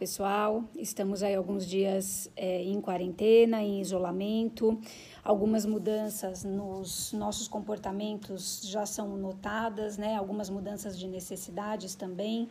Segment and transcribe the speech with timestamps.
[0.00, 0.64] pessoal.
[0.78, 4.80] Estamos aí alguns dias é, em quarentena, em isolamento.
[5.22, 10.16] Algumas mudanças nos nossos comportamentos já são notadas, né?
[10.16, 12.48] Algumas mudanças de necessidades também.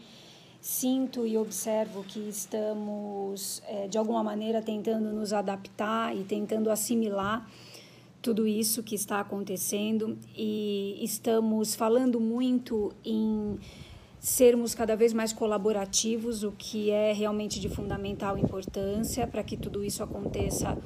[0.61, 7.49] Sinto e observo que estamos, é, de alguma maneira, tentando nos adaptar e tentando assimilar
[8.21, 13.57] tudo isso que está acontecendo e estamos falando muito em
[14.19, 19.83] sermos cada vez mais colaborativos, o que é realmente de fundamental importância para que tudo
[19.83, 20.77] isso aconteça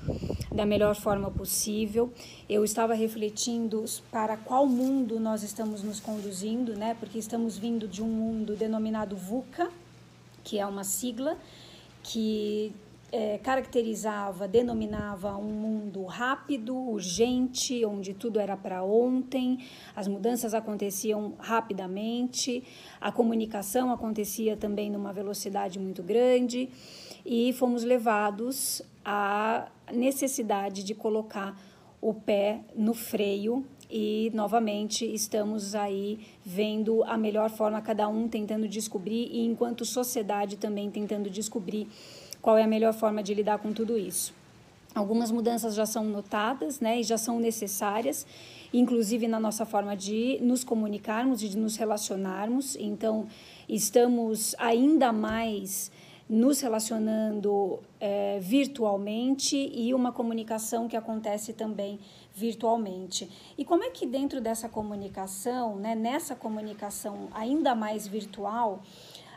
[0.52, 2.14] da melhor forma possível.
[2.48, 6.96] Eu estava refletindo para qual mundo nós estamos nos conduzindo, né?
[7.00, 9.70] Porque estamos vindo de um mundo denominado VUCA,
[10.44, 11.38] que é uma sigla
[12.04, 12.72] que
[13.14, 19.60] é, caracterizava, denominava um mundo rápido, urgente, onde tudo era para ontem,
[19.96, 22.64] as mudanças aconteciam rapidamente,
[23.00, 26.72] a comunicação acontecia também numa velocidade muito grande
[27.24, 31.56] e fomos levados à necessidade de colocar
[32.02, 38.68] o pé no freio e novamente estamos aí vendo a melhor forma cada um tentando
[38.68, 41.88] descobrir e enquanto sociedade também tentando descobrir
[42.44, 44.34] qual é a melhor forma de lidar com tudo isso.
[44.94, 48.28] Algumas mudanças já são notadas, né, e já são necessárias,
[48.72, 52.76] inclusive na nossa forma de nos comunicarmos e de nos relacionarmos.
[52.76, 53.28] Então,
[53.68, 55.90] estamos ainda mais
[56.30, 62.00] nos relacionando é, virtualmente e uma comunicação que acontece também
[62.36, 63.30] virtualmente.
[63.58, 68.82] E como é que dentro dessa comunicação, né, nessa comunicação ainda mais virtual,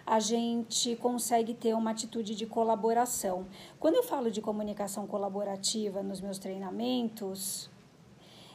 [0.07, 3.47] a gente consegue ter uma atitude de colaboração.
[3.81, 7.69] Quando eu falo de comunicação colaborativa nos meus treinamentos,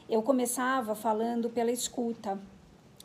[0.07, 2.39] eu começava falando pela escuta,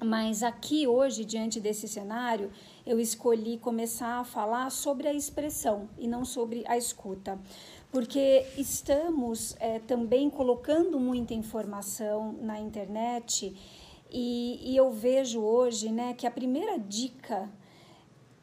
[0.05, 2.53] mas aqui hoje, diante desse cenário,
[2.87, 7.39] eu escolhi começar a falar sobre a expressão e não sobre a escuta,
[7.91, 13.57] porque estamos é, também colocando muita informação na internet
[14.11, 17.51] e, e eu vejo hoje né, que a primeira dica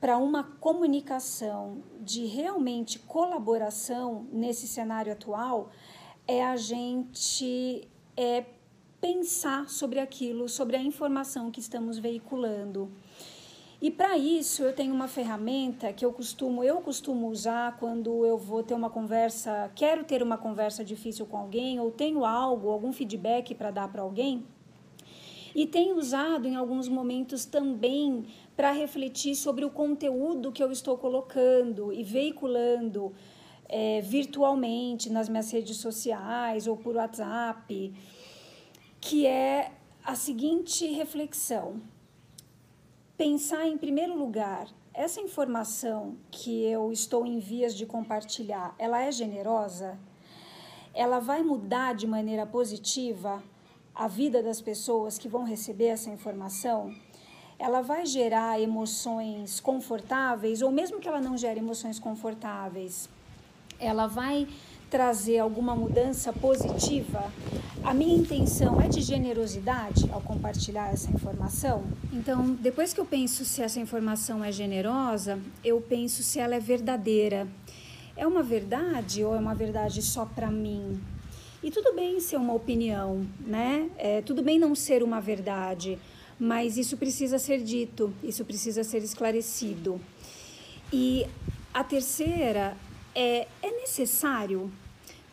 [0.04, 5.70] para uma comunicação de realmente colaboração nesse cenário atual
[6.28, 7.88] é a gente
[8.18, 8.44] é,
[9.00, 12.92] pensar sobre aquilo, sobre a informação que estamos veiculando.
[13.82, 18.38] E para isso eu tenho uma ferramenta que eu costumo, eu costumo usar quando eu
[18.38, 22.92] vou ter uma conversa, quero ter uma conversa difícil com alguém ou tenho algo, algum
[22.92, 24.46] feedback para dar para alguém.
[25.56, 28.26] E tenho usado em alguns momentos também
[28.56, 33.14] para refletir sobre o conteúdo que eu estou colocando e veiculando
[33.68, 37.94] é, virtualmente nas minhas redes sociais ou por WhatsApp,
[39.02, 39.72] que é
[40.04, 41.82] a seguinte reflexão:
[43.18, 49.12] pensar em primeiro lugar essa informação que eu estou em vias de compartilhar, ela é
[49.12, 49.98] generosa?
[50.94, 53.42] Ela vai mudar de maneira positiva
[53.96, 56.94] a vida das pessoas que vão receber essa informação?
[57.64, 63.08] Ela vai gerar emoções confortáveis, ou mesmo que ela não gere emoções confortáveis,
[63.80, 64.46] ela vai
[64.90, 67.32] trazer alguma mudança positiva.
[67.82, 71.86] A minha intenção é de generosidade ao compartilhar essa informação.
[72.12, 76.60] Então, depois que eu penso se essa informação é generosa, eu penso se ela é
[76.60, 77.48] verdadeira.
[78.18, 81.00] É uma verdade ou é uma verdade só para mim?
[81.64, 83.90] E tudo bem ser uma opinião, né?
[83.98, 85.98] É, tudo bem não ser uma verdade
[86.40, 90.00] mas isso precisa ser dito, isso precisa ser esclarecido.
[90.92, 91.26] E
[91.74, 92.78] a terceira
[93.16, 94.72] é: é necessário?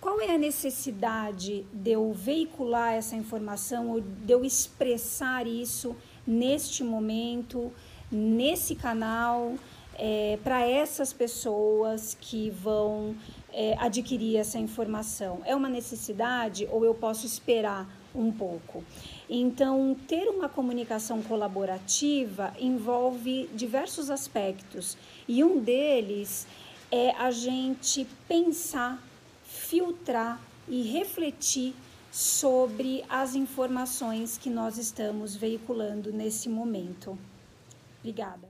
[0.01, 5.95] Qual é a necessidade de eu veicular essa informação ou de eu expressar isso
[6.27, 7.71] neste momento,
[8.11, 9.57] nesse canal,
[9.99, 13.15] é, para essas pessoas que vão
[13.53, 15.43] é, adquirir essa informação?
[15.45, 18.85] É uma necessidade ou eu posso esperar um pouco?
[19.29, 24.97] Então, ter uma comunicação colaborativa envolve diversos aspectos
[25.29, 26.47] e um deles
[26.91, 29.03] é a gente pensar,
[29.45, 31.75] filtrar e refletir
[32.11, 37.17] sobre as informações que nós estamos veiculando nesse momento.
[38.01, 38.50] Obrigada.